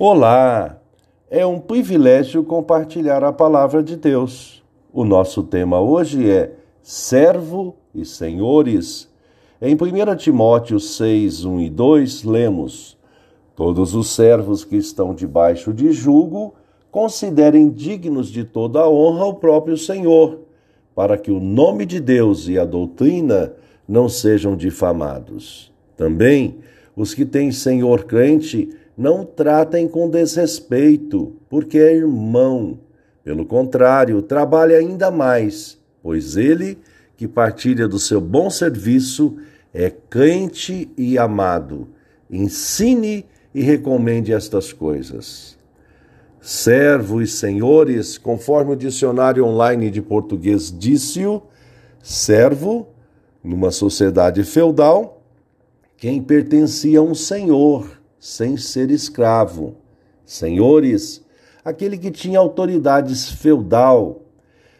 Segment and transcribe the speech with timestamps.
[0.00, 0.80] Olá!
[1.28, 4.62] É um privilégio compartilhar a palavra de Deus.
[4.92, 9.08] O nosso tema hoje é Servo e Senhores.
[9.60, 12.96] Em 1 Timóteo 6, 1 e 2, lemos:
[13.56, 16.54] Todos os servos que estão debaixo de jugo
[16.92, 20.42] considerem dignos de toda a honra o próprio Senhor,
[20.94, 23.52] para que o nome de Deus e a doutrina
[23.88, 25.72] não sejam difamados.
[25.96, 26.58] Também
[26.94, 28.68] os que têm Senhor crente
[28.98, 32.80] não tratem com desrespeito, porque é irmão.
[33.22, 36.76] Pelo contrário, trabalhe ainda mais, pois ele,
[37.16, 39.36] que partilha do seu bom serviço,
[39.72, 41.86] é crente e amado.
[42.28, 45.56] Ensine e recomende estas coisas.
[46.40, 51.42] Servo e senhores, conforme o dicionário online de português disse-o,
[52.02, 52.88] servo,
[53.44, 55.22] numa sociedade feudal,
[55.96, 59.76] quem pertencia a um senhor sem ser escravo.
[60.24, 61.24] Senhores,
[61.64, 64.22] aquele que tinha autoridades feudal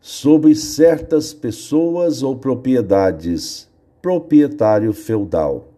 [0.00, 3.68] sobre certas pessoas ou propriedades,
[4.00, 5.68] proprietário feudal.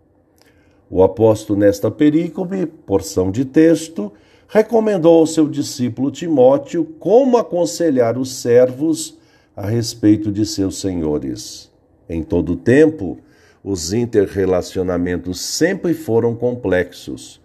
[0.88, 4.12] O apóstolo, nesta perícope, porção de texto,
[4.46, 9.18] recomendou ao seu discípulo Timóteo como aconselhar os servos
[9.56, 11.70] a respeito de seus senhores.
[12.08, 13.18] Em todo tempo,
[13.64, 17.41] os interrelacionamentos sempre foram complexos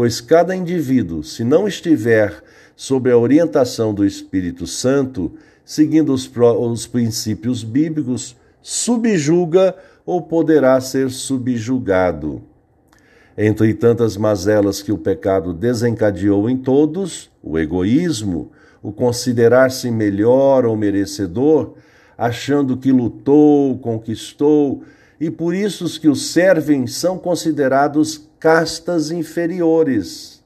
[0.00, 2.42] pois cada indivíduo, se não estiver
[2.74, 9.76] sob a orientação do Espírito Santo, seguindo os, os princípios bíblicos, subjuga
[10.06, 12.40] ou poderá ser subjugado.
[13.36, 20.74] Entre tantas mazelas que o pecado desencadeou em todos, o egoísmo, o considerar-se melhor ou
[20.74, 21.74] merecedor,
[22.16, 24.82] achando que lutou, conquistou,
[25.20, 30.42] e por isso os que o servem são considerados castas inferiores.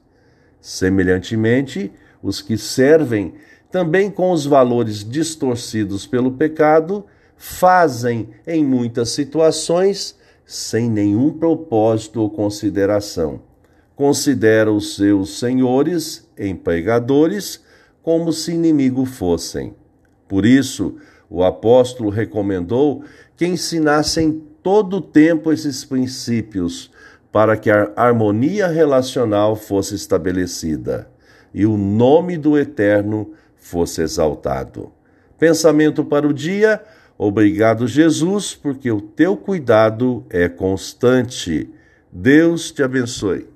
[0.59, 3.33] Semelhantemente, os que servem,
[3.71, 7.05] também com os valores distorcidos pelo pecado,
[7.37, 13.41] fazem, em muitas situações, sem nenhum propósito ou consideração.
[13.95, 17.61] Considera os seus senhores, empregadores,
[18.03, 19.73] como se inimigo fossem.
[20.27, 20.97] Por isso,
[21.29, 23.03] o apóstolo recomendou
[23.37, 26.91] que ensinassem todo o tempo esses princípios,
[27.35, 31.11] para que a harmonia relacional fosse estabelecida
[31.53, 34.89] e o nome do Eterno fosse exaltado.
[35.37, 36.81] Pensamento para o dia.
[37.17, 41.69] Obrigado, Jesus, porque o teu cuidado é constante.
[42.09, 43.54] Deus te abençoe.